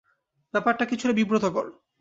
[0.53, 1.65] ব্যাপারটা কিছুটা বিব্রতকর।